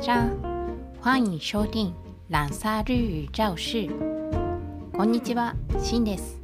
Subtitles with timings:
[0.00, 0.30] 家，
[1.02, 1.92] 欢迎收听
[2.30, 3.90] ランサー日语教室。
[4.96, 6.40] こんにちは、シンです。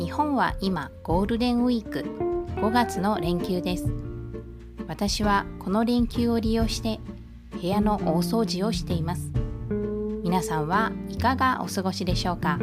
[0.00, 2.00] 日本は今ゴールデンウィーク
[2.60, 3.86] 5月の連休です。
[4.88, 6.98] 私はこの連休を利用して
[7.52, 9.30] 部屋の大掃除をしています。
[10.24, 12.58] 皆さんはいかがお過ごしでしょうか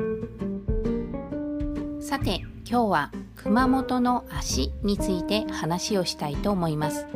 [2.02, 7.08] さて今日は熊本の足について話をしたいと思います。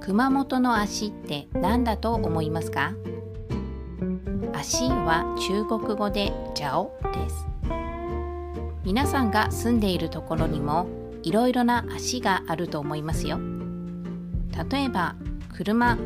[0.00, 2.94] 熊本の足って何だと思いますか？
[4.54, 7.46] 足は中国語でジャオです。
[8.82, 10.88] 皆さんが住んでいるところにも
[11.22, 13.38] いろいろな足があると思いますよ。
[14.70, 15.14] 例えば
[15.54, 15.96] 車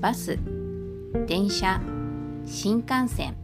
[0.00, 0.38] バス
[1.26, 1.80] 電車
[2.46, 3.36] 新幹線。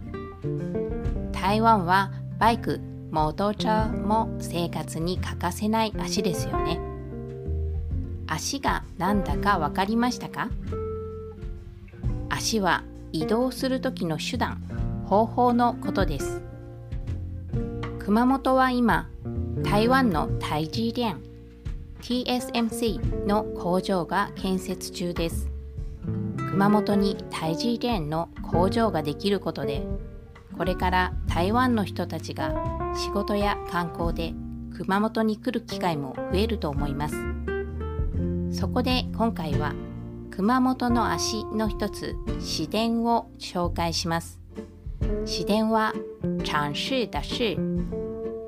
[1.32, 3.54] 台湾はバイクモートー
[4.06, 6.80] も生活に欠かせない足ですよね。
[8.28, 10.48] 足が何だか分かりましたか？
[12.28, 14.62] 足は移動する時の手段
[15.06, 16.42] 方法のことです。
[17.98, 19.08] 熊本は今
[19.62, 21.20] 台湾の台積電
[22.02, 25.50] TSMC の工場が建設中です。
[26.50, 29.86] 熊本に台積電の工場ができることで
[30.56, 32.52] これから台湾の人たちが
[32.96, 34.32] 仕事や観光で
[34.76, 37.14] 熊本に来る機会も増えると思います。
[38.58, 39.72] そこで今回は
[40.32, 44.40] 熊本の足の一つ市電を紹介します。
[45.24, 45.94] 市電は
[46.42, 47.56] 城市的市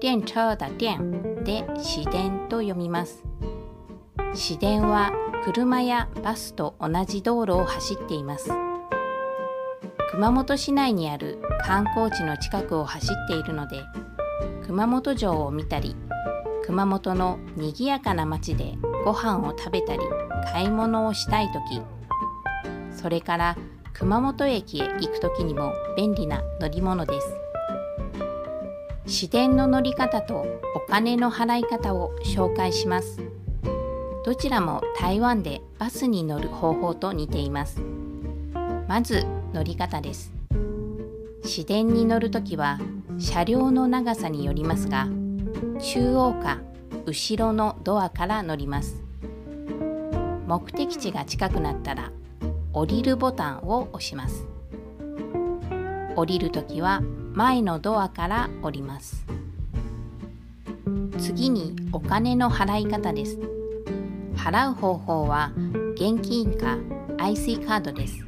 [0.01, 3.23] 電車的電で市電と読みます。
[4.35, 5.13] 市電は
[5.45, 8.51] 車やバスと同じ道路を走っています。
[10.11, 13.85] 熊本市内にある観光地の近くを走っているので
[14.67, 15.95] 熊本城を見たり
[16.65, 20.03] 熊本のにぎやかな街でご飯を食べたり
[20.53, 21.83] 買い物をしたい時
[22.93, 23.57] それから
[24.01, 27.37] 熊本駅へ行く時にも便利な乗り物です。
[29.07, 33.19] 市電の乗り方とお金の払い方を紹介します。
[34.25, 37.83] どちらも台湾でバスに乗る方法と似ています。
[38.89, 40.33] まず乗り方です。
[41.45, 42.79] 市電に乗るときは
[43.19, 45.09] 車両の長さによりますが
[45.81, 46.59] 中央か
[47.07, 49.03] 後ろのドアから乗ります。
[50.47, 52.11] 目的地が近くなったら
[52.73, 54.47] 降りるボタンを押します。
[56.17, 57.01] 降りるときは
[57.33, 59.25] 前のドアから降ります。
[61.19, 63.39] 次にお金の払い方です。
[64.35, 65.53] 払う方法は
[65.95, 66.79] 現金か
[67.19, 68.25] IC カードです。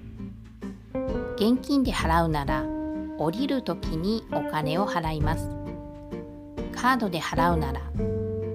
[1.37, 2.65] 現金で払うなら
[3.19, 5.49] 降りるときにお金を払います。
[6.75, 7.81] カードで払うなら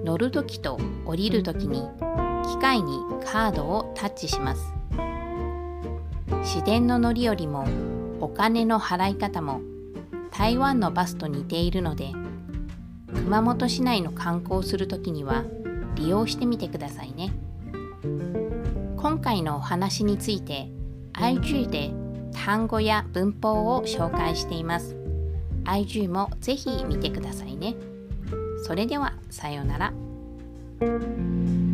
[0.08, 1.82] 乗るときと降りるときに
[2.46, 4.72] 機械にカードをタッチします。
[6.42, 7.66] 市電の乗りよりも
[8.18, 9.60] お金の払い方も
[10.30, 12.12] 台湾のバスと似ているので
[13.12, 15.44] 熊本市内の観光する時には
[15.94, 17.30] 利用してみてくださいね。
[18.96, 20.70] 今回のお話について
[21.12, 21.90] IG で
[22.32, 24.96] 単語や文法を紹介しています。
[25.64, 27.76] IG もぜひ見てくださいね。
[28.68, 31.67] それではさようなら。